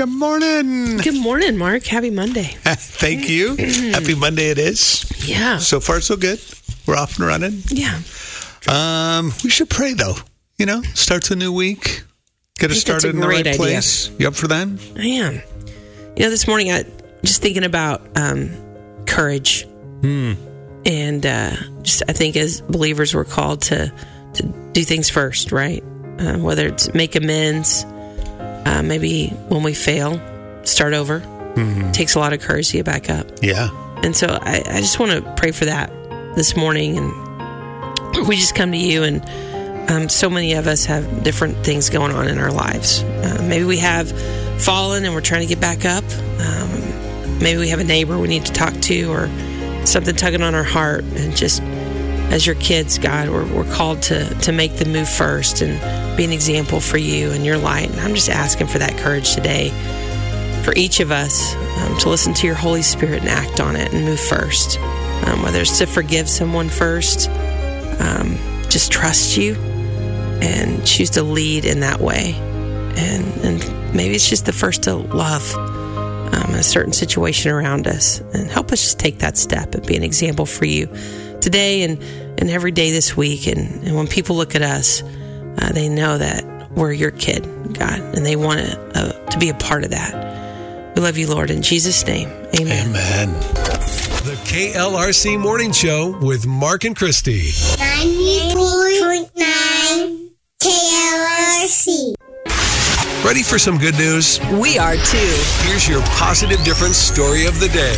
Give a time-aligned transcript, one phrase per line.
[0.00, 0.96] good morning.
[0.96, 1.84] Good morning, Mark.
[1.84, 2.44] Happy Monday.
[2.64, 3.54] Thank you.
[3.92, 5.04] Happy Monday it is.
[5.28, 5.58] Yeah.
[5.58, 6.40] So far, so good.
[6.86, 7.62] We're off and running.
[7.66, 8.00] Yeah.
[8.66, 10.14] Um, we should pray though.
[10.56, 12.04] You know, starts a new week.
[12.58, 13.56] Get us started in the right idea.
[13.56, 14.10] place.
[14.18, 14.68] You up for that?
[14.96, 15.34] I am.
[16.16, 16.84] You know, this morning I
[17.22, 18.56] just thinking about um,
[19.06, 19.66] courage,
[20.02, 23.92] and uh, just I think as believers we're called to
[24.32, 25.84] to do things first, right?
[26.18, 27.84] Uh, whether it's make amends,
[28.66, 30.20] uh, maybe when we fail,
[30.64, 31.22] start over.
[31.92, 33.26] takes a lot of courage to get back up.
[33.42, 33.70] Yeah.
[34.02, 35.90] And so I, I just want to pray for that
[36.36, 36.96] this morning.
[36.96, 41.90] And we just come to you, and um, so many of us have different things
[41.90, 43.02] going on in our lives.
[43.02, 44.10] Uh, maybe we have
[44.62, 46.04] fallen and we're trying to get back up.
[46.38, 49.28] Um, maybe we have a neighbor we need to talk to, or
[49.84, 51.02] something tugging on our heart.
[51.02, 51.62] And just
[52.30, 56.24] as your kids, God, we're, we're called to, to make the move first and be
[56.24, 57.90] an example for you and your light.
[57.90, 59.70] And I'm just asking for that courage today
[60.62, 63.92] for each of us um, to listen to your Holy Spirit and act on it
[63.92, 64.78] and move first.
[64.78, 67.28] Um, whether it's to forgive someone first,
[68.00, 69.54] um, just trust you
[70.40, 72.34] and choose to lead in that way.
[72.96, 78.20] And, and maybe it's just the first to love um, a certain situation around us
[78.20, 80.88] and help us just take that step and be an example for you
[81.40, 81.98] today and,
[82.38, 83.46] and every day this week.
[83.46, 88.00] And, and when people look at us, uh, they know that we're your kid, God,
[88.00, 90.94] and they want to, uh, to be a part of that.
[90.94, 92.28] We love you, Lord, in Jesus' name.
[92.58, 92.88] Amen.
[92.88, 93.32] Amen.
[94.20, 97.48] The KLRC Morning Show with Mark and Christy.
[97.48, 100.30] 90.9
[100.62, 102.14] KLRC.
[103.24, 104.38] Ready for some good news?
[104.52, 105.34] We are too.
[105.62, 107.94] Here's your positive difference story of the day.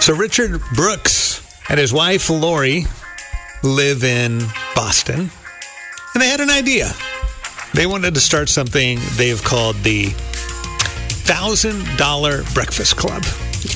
[0.00, 2.86] So Richard Brooks and his wife Lori
[3.62, 4.40] live in
[4.74, 5.30] Boston,
[6.14, 6.92] and they had an idea.
[7.72, 10.10] They wanted to start something they've called the
[11.24, 13.24] Thousand Dollar Breakfast Club.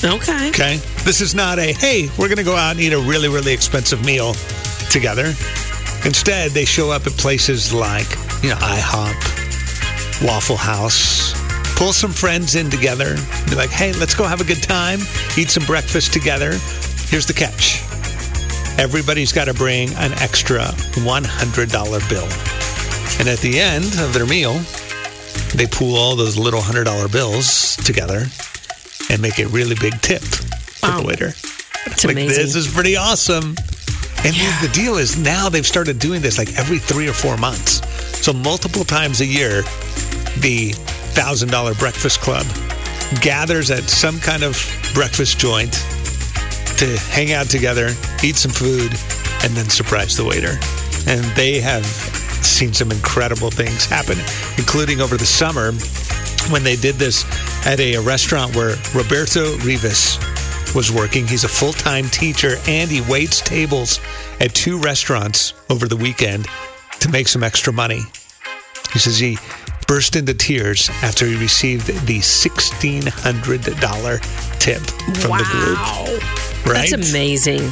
[0.05, 0.51] Okay.
[0.51, 0.77] Okay.
[1.05, 3.53] This is not a, hey, we're going to go out and eat a really, really
[3.53, 4.35] expensive meal
[4.91, 5.33] together.
[6.05, 8.09] Instead, they show up at places like,
[8.43, 11.33] you know, IHOP, Waffle House,
[11.77, 13.17] pull some friends in together,
[13.49, 15.01] be like, hey, let's go have a good time,
[15.37, 16.53] eat some breakfast together.
[17.11, 17.83] Here's the catch
[18.79, 20.61] everybody's got to bring an extra
[21.03, 22.29] $100 bill.
[23.19, 24.61] And at the end of their meal,
[25.57, 28.27] they pool all those little $100 bills together
[29.11, 31.01] and make a really big tip for Wow.
[31.01, 31.27] the waiter.
[31.87, 32.45] It's like, amazing.
[32.45, 33.57] this is pretty awesome.
[34.25, 37.81] And the deal is now they've started doing this like every three or four months.
[38.25, 39.63] So multiple times a year,
[40.39, 40.71] the
[41.19, 42.47] thousand dollar breakfast club
[43.21, 44.55] gathers at some kind of
[44.95, 45.75] breakfast joint
[46.79, 47.89] to hang out together,
[48.23, 48.93] eat some food,
[49.43, 50.55] and then surprise the waiter.
[51.11, 54.17] And they have seen some incredible things happen,
[54.57, 55.73] including over the summer
[56.53, 57.25] when they did this
[57.67, 60.19] at a, restaurant where Roberto Rivas
[60.75, 61.27] was working.
[61.27, 64.01] He's a full time teacher and he waits tables
[64.41, 66.47] at two restaurants over the weekend
[67.01, 68.03] to make some extra money.
[68.93, 69.37] He says he
[69.89, 74.83] burst into tears after he received the $1,600 tip
[75.17, 75.39] from wow.
[75.39, 75.79] the group.
[76.67, 76.91] Right?
[76.91, 77.71] That's amazing.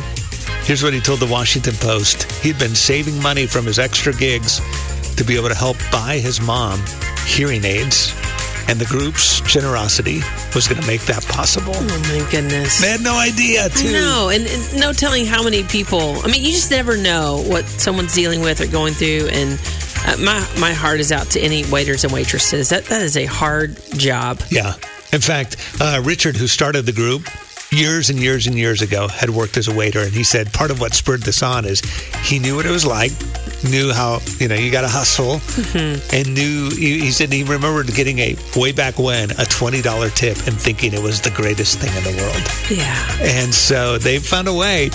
[0.62, 2.30] Here's what he told the Washington Post.
[2.42, 4.60] He'd been saving money from his extra gigs
[5.16, 6.82] to be able to help buy his mom
[7.26, 8.14] hearing aids,
[8.68, 10.20] and the group's generosity
[10.54, 11.72] was going to make that possible.
[11.74, 12.80] Oh my goodness.
[12.80, 13.92] They had no idea, too.
[13.92, 16.18] know, and, and no telling how many people.
[16.24, 19.28] I mean, you just never know what someone's dealing with or going through.
[19.30, 19.60] And
[20.06, 22.70] uh, my my heart is out to any waiters and waitresses.
[22.70, 24.40] That that is a hard job.
[24.50, 24.74] Yeah.
[25.12, 27.28] In fact, uh, Richard, who started the group
[27.70, 30.70] years and years and years ago, had worked as a waiter, and he said part
[30.70, 31.80] of what spurred this on is
[32.22, 33.12] he knew what it was like,
[33.64, 36.14] knew how you know you got to hustle, mm-hmm.
[36.14, 40.10] and knew he, he said he remembered getting a way back when a twenty dollar
[40.10, 42.42] tip and thinking it was the greatest thing in the world.
[42.70, 42.94] Yeah.
[43.20, 44.90] And so they found a way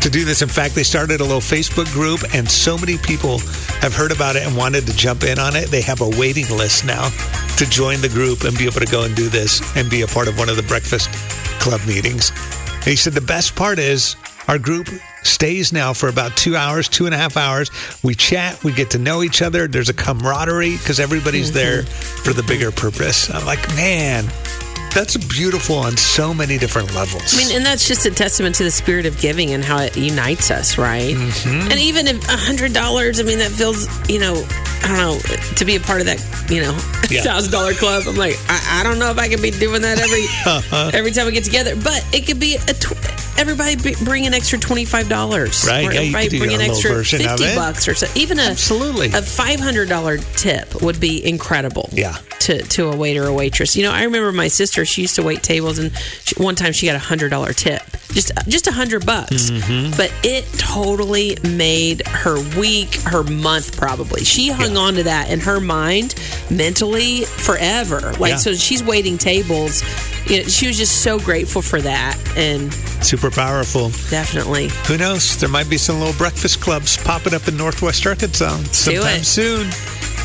[0.00, 0.42] to do this.
[0.42, 3.38] In fact, they started a little Facebook group, and so many people
[3.80, 5.68] have heard about it and wanted to jump in on it.
[5.68, 7.08] They have a waiting list now
[7.56, 10.06] to join the group and be able to go and do this and be a
[10.06, 11.08] part of one of the breakfast
[11.58, 12.32] club meetings.
[12.74, 14.16] And he said the best part is
[14.48, 14.88] our group
[15.22, 17.70] stays now for about two hours, two and a half hours.
[18.02, 19.66] We chat, we get to know each other.
[19.66, 21.58] There's a camaraderie because everybody's mm-hmm.
[21.58, 23.28] there for the bigger purpose.
[23.30, 24.24] I'm like, man,
[24.96, 27.34] that's beautiful on so many different levels.
[27.34, 29.94] I mean, and that's just a testament to the spirit of giving and how it
[29.94, 31.14] unites us, right?
[31.14, 31.70] Mm-hmm.
[31.70, 34.42] And even if a hundred dollars, I mean, that feels, you know,
[34.82, 35.18] I don't know,
[35.56, 36.18] to be a part of that,
[36.50, 36.72] you know,
[37.10, 37.20] Yeah.
[37.22, 38.04] thousand dollar club.
[38.06, 40.24] I'm like, I, I don't know if I can be doing that every
[40.98, 42.96] every time we get together, but it could be a tw-
[43.38, 45.64] everybody b- bring an extra twenty five dollars.
[45.68, 48.06] Right, Or yeah, everybody bring an extra fifty bucks or so.
[48.14, 49.08] Even a Absolutely.
[49.08, 51.88] a five hundred dollar tip would be incredible.
[51.92, 52.16] Yeah.
[52.40, 54.84] To, to a waiter or waitress, you know, I remember my sister.
[54.84, 55.90] She used to wait tables, and
[56.22, 57.82] she, one time she got a hundred dollar tip,
[58.16, 59.50] just just a hundred bucks.
[59.50, 59.94] Mm-hmm.
[59.96, 64.24] But it totally made her week, her month, probably.
[64.24, 66.14] She hung on to that in her mind,
[66.50, 68.00] mentally, forever.
[68.18, 68.36] Like Yeah.
[68.36, 69.82] so, she's waiting tables.
[70.26, 72.72] You know, she was just so grateful for that, and
[73.04, 73.90] Super powerful.
[74.10, 75.36] definitely Who knows?
[75.38, 79.70] There might be some little breakfast clubs popping up in Northwest Arkansas sometime soon.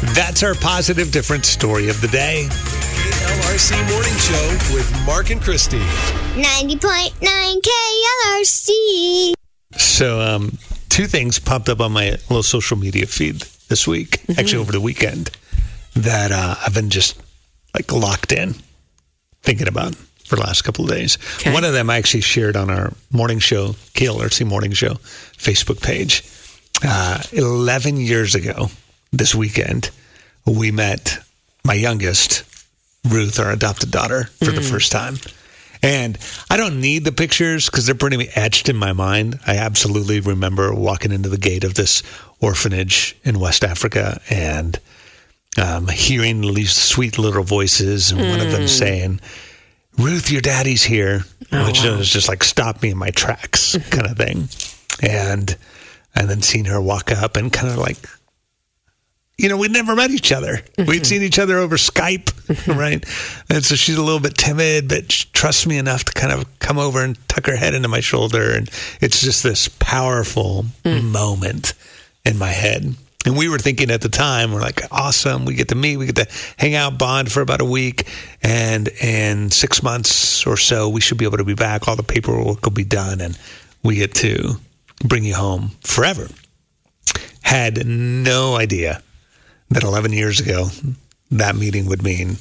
[0.02, 2.48] That's our positive difference story of the day.
[2.50, 5.78] KLRC Morning Show with Mark and Christy.
[5.78, 9.34] 90.9 KLRC.
[9.78, 10.58] So, um,
[10.90, 14.82] two things popped up on my little social media feed this week, actually over the
[14.82, 15.30] weekend,
[15.96, 17.22] that uh, I've been just
[17.76, 18.56] like locked in
[19.44, 19.94] thinking about
[20.26, 21.20] for the last couple of days.
[21.36, 21.54] Okay.
[21.54, 24.96] One of them I actually shared on our morning show, KLRC Morning Show
[25.38, 26.24] Facebook page.
[26.84, 28.70] Uh, 11 years ago,
[29.12, 29.92] this weekend,
[30.46, 31.20] we met
[31.64, 32.44] my youngest,
[33.08, 35.16] Ruth, our adopted daughter, for the first time.
[35.84, 36.18] And
[36.50, 39.40] I don't need the pictures because they're pretty etched in my mind.
[39.48, 42.04] I absolutely remember walking into the gate of this
[42.40, 44.80] orphanage in West Africa and
[45.58, 49.20] um, hearing these sweet little voices, and one of them saying,
[49.98, 54.18] Ruth, your daddy's here, which was just like stop me in my tracks kind of
[54.18, 54.48] thing.
[55.02, 55.56] And
[56.16, 57.98] and then seeing her walk up and kind of like
[59.42, 60.58] you know, we'd never met each other.
[60.58, 60.90] Mm-hmm.
[60.90, 62.80] We'd seen each other over Skype, mm-hmm.
[62.80, 63.04] right?
[63.50, 66.60] And so she's a little bit timid, but she trusts me enough to kind of
[66.60, 68.52] come over and tuck her head into my shoulder.
[68.52, 68.70] And
[69.02, 71.04] it's just this powerful mm.
[71.12, 71.74] moment
[72.24, 72.96] in my head.
[73.26, 75.46] And we were thinking at the time, we're like, awesome.
[75.46, 76.28] We get to meet, we get to
[76.58, 78.08] hang out, bond for about a week.
[78.44, 81.88] And in six months or so, we should be able to be back.
[81.88, 83.38] All the paperwork will be done, and
[83.84, 84.56] we get to
[85.04, 86.28] bring you home forever.
[87.44, 89.02] Had no idea
[89.72, 90.68] that 11 years ago,
[91.32, 92.38] that meeting would mean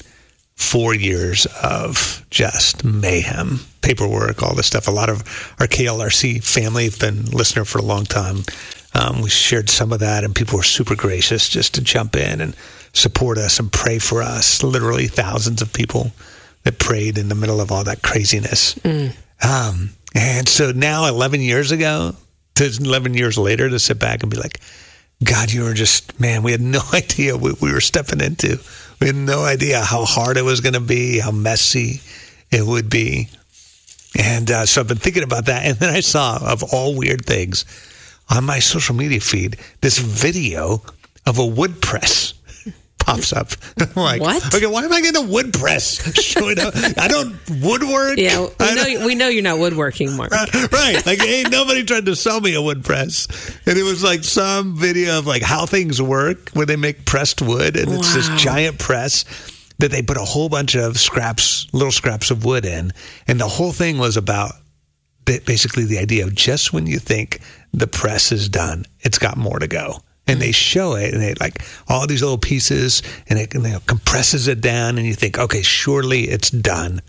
[0.56, 4.88] four years of just mayhem, paperwork, all this stuff.
[4.88, 5.20] A lot of
[5.58, 8.44] our KLRC family have been listener for a long time.
[8.92, 12.40] Um, we shared some of that, and people were super gracious just to jump in
[12.40, 12.54] and
[12.92, 14.62] support us and pray for us.
[14.62, 16.12] Literally thousands of people
[16.64, 18.78] that prayed in the middle of all that craziness.
[19.42, 22.14] Um, and so now, 11 years ago,
[22.56, 24.60] to 11 years later, to sit back and be like,
[25.22, 28.58] God, you were just, man, we had no idea what we were stepping into.
[29.00, 32.00] We had no idea how hard it was going to be, how messy
[32.50, 33.28] it would be.
[34.18, 35.64] And uh, so I've been thinking about that.
[35.64, 37.64] And then I saw, of all weird things,
[38.28, 40.82] on my social media feed, this video
[41.26, 42.34] of a wood press
[43.00, 43.50] pops up.
[43.96, 44.54] Like, What?
[44.54, 46.74] Okay, why am I getting a wood press showing up?
[46.96, 48.18] I don't woodwork.
[48.18, 50.30] yeah, we know don't- we know you're not woodworking, Mark.
[50.32, 51.02] right.
[51.04, 53.26] Like ain't nobody tried to sell me a wood press.
[53.66, 57.42] And it was like some video of like how things work when they make pressed
[57.42, 59.24] wood and it's this giant press
[59.78, 62.92] that they put a whole bunch of scraps, little scraps of wood in.
[63.26, 64.52] And the whole thing was about
[65.24, 67.40] basically the idea of just when you think
[67.72, 70.00] the press is done, it's got more to go.
[70.30, 73.80] And they show it, and they like all these little pieces, and it you know,
[73.86, 77.00] compresses it down, and you think, okay, surely it's done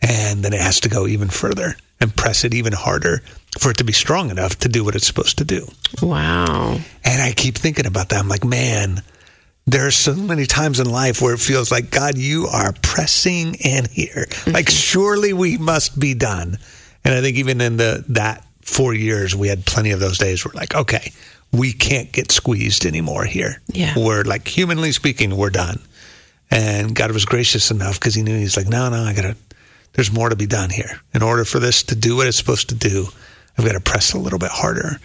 [0.00, 3.22] and then it has to go even further and press it even harder
[3.58, 5.66] for it to be strong enough to do what it's supposed to do.
[6.00, 6.78] Wow.
[7.04, 8.20] And I keep thinking about that.
[8.20, 9.02] I'm like, man,
[9.66, 13.54] there are so many times in life where it feels like, God, you are pressing
[13.54, 14.26] in here.
[14.28, 14.52] Mm-hmm.
[14.52, 16.58] Like, surely we must be done.
[17.04, 20.44] And I think even in the that four years, we had plenty of those days
[20.44, 21.12] where like, okay,
[21.52, 23.60] we can't get squeezed anymore here.
[23.68, 23.94] Yeah.
[23.96, 25.80] We're like, humanly speaking, we're done.
[26.50, 29.36] And God was gracious enough because he knew he's like, no, no, I gotta,
[29.92, 31.00] there's more to be done here.
[31.14, 33.06] In order for this to do what it's supposed to do,
[33.56, 34.98] I've got to press a little bit harder.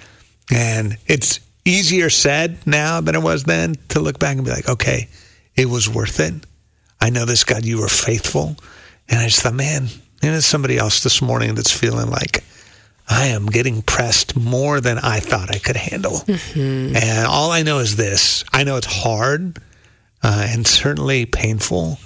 [0.51, 4.69] And it's easier said now than it was then to look back and be like,
[4.69, 5.07] okay,
[5.55, 6.33] it was worth it.
[7.01, 8.55] I know this God, you were faithful.
[9.09, 12.43] And I just thought, man, and there's somebody else this morning that's feeling like
[13.13, 16.22] I am getting pressed more than I thought I could handle.
[16.55, 19.60] And all I know is this I know it's hard
[20.24, 22.00] uh, and certainly painful.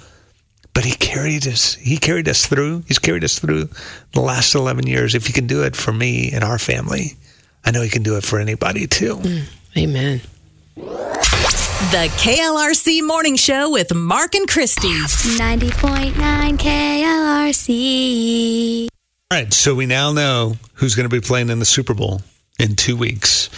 [0.74, 1.74] But he carried us.
[1.74, 2.84] He carried us through.
[2.86, 3.70] He's carried us through
[4.12, 5.14] the last eleven years.
[5.14, 7.16] If he can do it for me and our family,
[7.64, 9.20] I know he can do it for anybody too.
[9.76, 10.20] Amen.
[10.76, 14.88] The KLRC Morning Show with Mark and Christy.
[14.88, 17.68] 90.9 KLRC.
[19.30, 22.22] All right, so we now know who's going to be playing in the Super Bowl
[22.58, 23.50] in two weeks.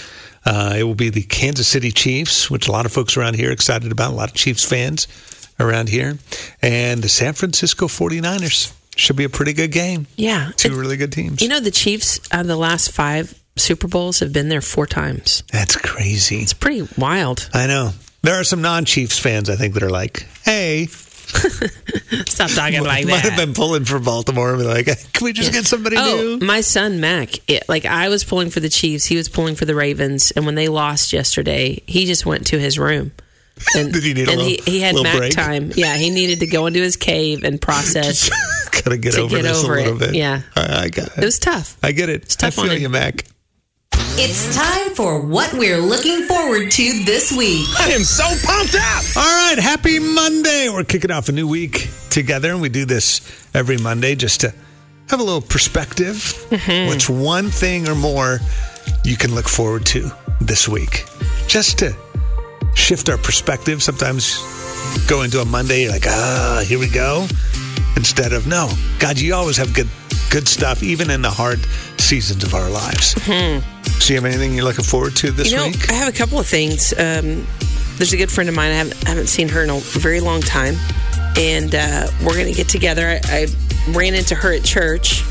[0.44, 3.50] Uh, it will be the Kansas City Chiefs, which a lot of folks around here
[3.50, 4.10] are excited about.
[4.10, 5.06] A lot of Chiefs fans
[5.60, 6.18] around here,
[6.60, 8.72] and the San Francisco 49ers.
[8.96, 10.08] should be a pretty good game.
[10.16, 10.50] Yeah.
[10.56, 11.40] Two It- really good teams.
[11.40, 14.88] you know, the Chiefs, out of the last five Super Bowls, have been there four
[14.88, 15.44] times.
[15.52, 16.38] That's crazy.
[16.40, 17.48] It's pretty wild.
[17.54, 17.92] I know.
[18.22, 20.88] There are some non-Chiefs fans, I think, that are like, "Hey,
[22.26, 23.10] Stop talking like that.
[23.10, 26.36] might have been pulling for Baltimore." And be like, "Can we just get somebody Oh,
[26.38, 27.30] new?" my son Mac.
[27.48, 30.46] It, like I was pulling for the Chiefs, he was pulling for the Ravens, and
[30.46, 33.12] when they lost yesterday, he just went to his room.
[33.76, 35.32] And, Did he need a little- he, he had Mac break?
[35.34, 35.70] time.
[35.76, 38.30] Yeah, he needed to go into his cave and process.
[38.70, 40.14] Gotta get To over get this over a little it, bit.
[40.14, 40.40] yeah.
[40.56, 41.18] I, I got it.
[41.18, 41.76] it was tough.
[41.82, 42.22] I get it.
[42.22, 43.26] It's tough I feel you, Mac.
[44.22, 47.66] It's time for what we're looking forward to this week.
[47.78, 49.16] I am so pumped up.
[49.16, 50.68] All right, happy Monday.
[50.68, 53.22] We're kicking off a new week together, and we do this
[53.54, 54.52] every Monday just to
[55.08, 56.16] have a little perspective.
[56.50, 56.88] Mm-hmm.
[56.88, 58.40] What's one thing or more
[59.06, 61.06] you can look forward to this week?
[61.46, 61.96] Just to
[62.74, 63.82] shift our perspective.
[63.82, 64.36] Sometimes
[65.08, 67.26] go into a Monday, you're like, ah, here we go.
[67.96, 69.88] Instead of, no, God, you always have good
[70.30, 71.58] good stuff, even in the hard
[71.98, 73.14] seasons of our lives.
[73.24, 75.56] So you have anything you're looking forward to this Mm-hmm.
[75.56, 75.90] you know, week?
[75.90, 76.92] I have a couple of things.
[76.98, 77.46] Um,
[77.98, 78.70] there's a good friend of mine.
[78.72, 80.74] I haven't, I haven't seen her in a very long time,
[81.36, 83.06] and uh, we're going to get together.
[83.06, 83.46] I, I
[83.90, 85.22] ran into her at church,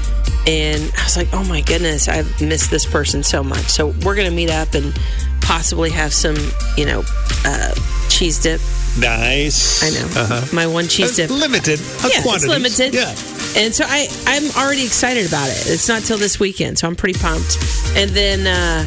[0.47, 4.15] and I was like, "Oh my goodness, I've missed this person so much." So we're
[4.15, 4.93] going to meet up and
[5.41, 6.35] possibly have some,
[6.77, 7.03] you know,
[7.43, 7.73] uh,
[8.09, 8.61] cheese dip.
[8.99, 9.81] Nice.
[9.83, 10.55] I know Uh-huh.
[10.55, 11.31] my one cheese dip.
[11.31, 11.79] limited.
[11.79, 12.43] uh, yeah, quantities.
[12.43, 12.93] it's limited.
[12.93, 13.15] Yeah.
[13.57, 15.67] And so I, I'm already excited about it.
[15.67, 17.57] It's not till this weekend, so I'm pretty pumped.
[17.95, 18.85] And then, uh,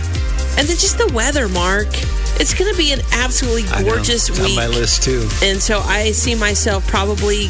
[0.59, 1.89] and then just the weather, Mark.
[2.41, 4.51] It's going to be an absolutely gorgeous It's week.
[4.51, 5.29] on my list too.
[5.43, 7.49] And so I see myself probably,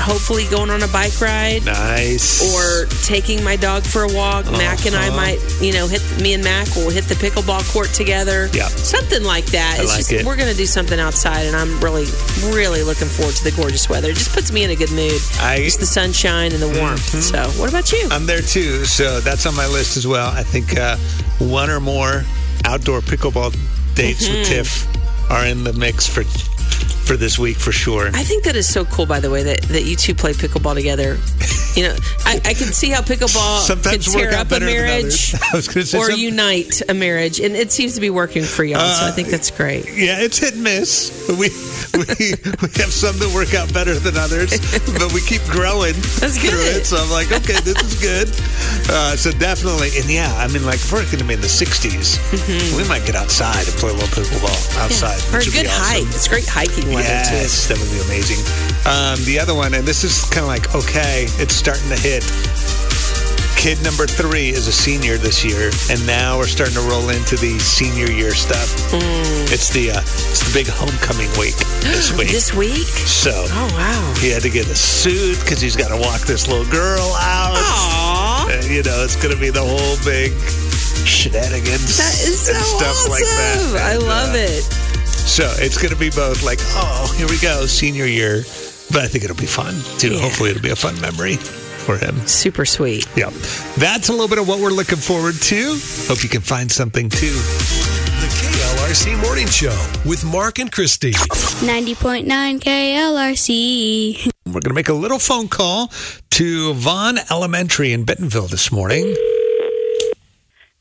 [0.00, 1.64] hopefully, going on a bike ride.
[1.66, 2.42] Nice.
[2.54, 4.46] Or taking my dog for a walk.
[4.50, 5.16] Mac and I Uh-huh.
[5.16, 8.48] might, you know, hit me and Mac will hit the pickleball court together.
[8.52, 8.68] Yeah.
[8.68, 9.76] something like that.
[9.78, 10.24] I it's like just it.
[10.26, 12.06] we're going to do something outside, and I'm really,
[12.54, 14.10] really looking forward to the gorgeous weather.
[14.10, 15.20] It just puts me in a good mood.
[15.40, 15.64] I- Mm-hmm.
[15.64, 17.22] just the sunshine and the warmth.
[17.22, 18.08] So, what about you?
[18.10, 20.28] I'm there too, so that's on my list as well.
[20.30, 20.96] I think uh,
[21.38, 22.24] one or more
[22.64, 23.54] outdoor pickleball
[23.94, 24.52] dates with Mm-hmm.
[24.52, 26.22] Tiff are in the mix for
[27.10, 28.06] for this week for sure.
[28.14, 30.74] I think that is so cool, by the way, that, that you two play pickleball
[30.74, 31.18] together.
[31.74, 35.34] You know, I, I can see how pickleball Sometimes could tear up a marriage others.
[35.52, 38.44] I was gonna say or some- unite a marriage, and it seems to be working
[38.44, 38.92] for y'all.
[38.92, 39.86] so I think that's great.
[39.86, 41.18] Yeah, it's hit and miss.
[41.30, 41.48] We
[41.94, 44.50] we we have some that work out better than others,
[44.98, 46.84] but we keep growing That's through it.
[46.84, 48.28] So I'm like, okay, this is good.
[48.90, 51.46] Uh, so definitely, and yeah, I mean, like if we're going to be in the
[51.46, 52.18] 60s,
[52.76, 55.22] we might get outside and play a little pickleball outside.
[55.22, 55.34] Mm-hmm.
[55.34, 56.04] or a which would be good awesome.
[56.04, 56.14] hike.
[56.18, 58.40] It's great hiking weather Yes, that would be amazing.
[58.86, 62.24] Um, the other one, and this is kind of like, okay, it's starting to hit.
[63.56, 67.36] Kid number three is a senior this year, and now we're starting to roll into
[67.36, 68.72] the senior year stuff.
[68.88, 69.52] Mm.
[69.52, 72.32] It's the uh, it's the big homecoming week this week.
[72.32, 72.88] This week?
[73.04, 74.14] so Oh wow!
[74.16, 77.52] he had to get a suit because he's got to walk this little girl out.
[77.60, 80.32] Aw, And, you know, it's going to be the whole big
[81.04, 83.12] shenanigans that is so and stuff awesome!
[83.12, 83.92] like that.
[83.92, 84.64] I love uh, it.
[85.20, 88.42] So it's going to be both like, oh, here we go, senior year.
[88.92, 90.14] But I think it'll be fun too.
[90.14, 90.20] Yeah.
[90.20, 92.26] Hopefully, it'll be a fun memory for him.
[92.26, 93.06] Super sweet.
[93.16, 93.30] Yeah.
[93.78, 95.78] That's a little bit of what we're looking forward to.
[96.08, 97.32] Hope you can find something too.
[98.20, 101.12] The KLRC Morning Show with Mark and Christy.
[101.12, 102.26] 90.9
[102.60, 104.30] KLRC.
[104.46, 105.90] We're going to make a little phone call
[106.30, 109.04] to Vaughn Elementary in Bentonville this morning.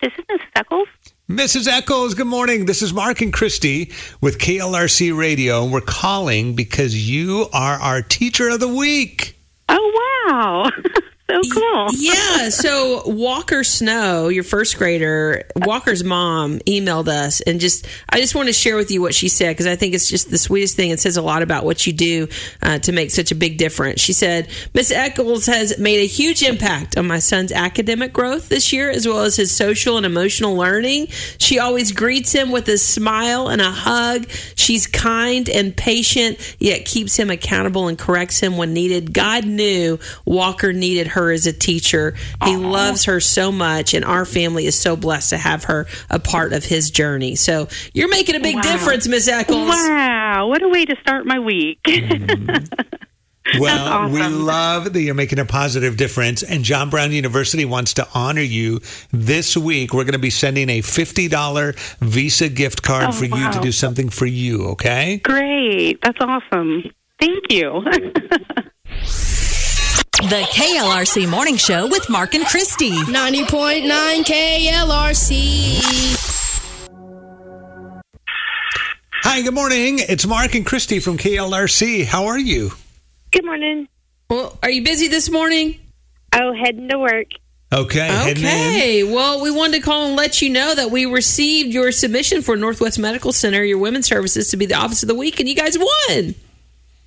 [0.01, 0.87] This is Miss Eccles.
[1.29, 1.67] Mrs.
[1.67, 2.65] Eccles, good morning.
[2.65, 5.63] This is Mark and Christy with KLRC Radio.
[5.63, 9.37] We're calling because you are our teacher of the week.
[9.69, 10.71] Oh wow,
[11.29, 11.87] so cool.
[11.97, 12.49] Yeah.
[12.59, 18.47] So Walker Snow, your first grader, Walker's mom emailed us and just, I just want
[18.47, 20.89] to share with you what she said because I think it's just the sweetest thing.
[20.89, 22.27] It says a lot about what you do
[22.61, 24.01] uh, to make such a big difference.
[24.01, 28.73] She said, Miss Eccles has made a huge impact on my son's academic growth this
[28.73, 31.07] year as well as his social and emotional learning.
[31.37, 34.27] She always greets him with a smile and a hug.
[34.55, 39.13] She's kind and patient, yet keeps him accountable and corrects him when needed.
[39.13, 42.15] God knew Walker needed her as a teacher.
[42.45, 46.19] He loves her so much, and our family is so blessed to have her a
[46.19, 47.35] part of his journey.
[47.35, 48.61] So you're making a big Wow.
[48.61, 49.67] difference, Miss Eccles.
[49.69, 51.79] Wow, what a way to start my week.
[51.83, 52.65] Mm-hmm.
[53.59, 56.43] Well, we love that you're making a positive difference.
[56.43, 58.79] And John Brown University wants to honor you
[59.11, 59.91] this week.
[59.91, 63.71] We're going to be sending a $50 Visa gift card Oh, for you to do
[63.71, 65.17] something for you, okay?
[65.23, 66.91] Great, that's awesome.
[67.19, 67.83] Thank you.
[70.19, 72.91] The KLRC Morning Show with Mark and Christy.
[72.91, 73.87] 90.9
[74.25, 75.79] KLRC.
[79.23, 79.99] Hi, good morning.
[79.99, 82.05] It's Mark and Christy from KLRC.
[82.05, 82.71] How are you?
[83.31, 83.87] Good morning.
[84.29, 85.79] Well, are you busy this morning?
[86.33, 87.27] Oh, heading to work.
[87.71, 88.07] Okay.
[88.07, 88.49] heading in.
[88.49, 89.03] Okay.
[89.05, 92.57] Well, we wanted to call and let you know that we received your submission for
[92.57, 95.55] Northwest Medical Center, your women's services, to be the office of the week, and you
[95.55, 96.35] guys won.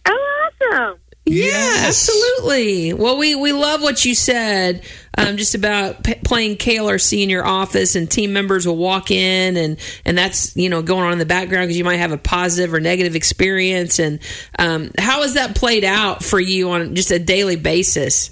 [0.06, 0.98] Oh, awesome.
[1.24, 1.86] Yeah, Yes.
[2.08, 2.92] absolutely.
[2.94, 4.82] Well, we, we love what you said
[5.16, 9.56] um, just about p- playing KLRC in your office, and team members will walk in,
[9.56, 12.18] and and that's you know going on in the background because you might have a
[12.18, 14.00] positive or negative experience.
[14.00, 14.18] And
[14.58, 18.30] um, how has that played out for you on just a daily basis?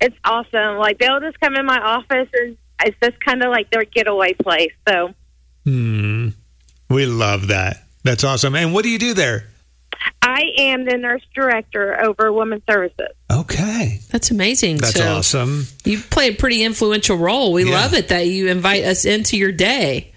[0.00, 0.76] It's awesome.
[0.78, 4.32] Like they'll just come in my office and it's just kind of like their getaway
[4.34, 4.72] place.
[4.88, 5.14] So
[5.64, 7.84] We love that.
[8.02, 8.54] That's awesome.
[8.54, 9.46] And what do you do there?
[10.22, 13.08] I am the nurse director over Women's Services.
[13.30, 14.00] Okay.
[14.10, 14.78] That's amazing.
[14.78, 15.66] That's so awesome.
[15.84, 17.52] You play a pretty influential role.
[17.52, 17.72] We Yeah.
[17.72, 20.10] love it that you invite us into your day.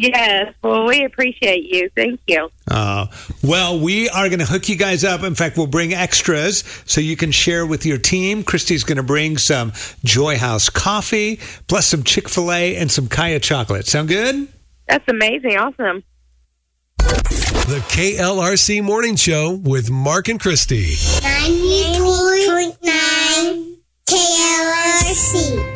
[0.00, 0.54] Yes.
[0.62, 1.90] Well, we appreciate you.
[1.96, 2.48] Thank you.
[2.70, 3.06] Uh,
[3.42, 5.24] well, we are going to hook you guys up.
[5.24, 8.44] In fact, we'll bring extras so you can share with your team.
[8.44, 9.72] Christy's going to bring some
[10.04, 13.86] Joy House coffee, plus some Chick fil A and some Kyya chocolate.
[13.88, 14.46] Sound good?
[14.86, 15.56] That's amazing.
[15.56, 16.04] Awesome.
[16.98, 20.94] The KLRC Morning Show with Mark and Christy.
[20.94, 23.76] 90.9
[24.06, 25.67] KLRC.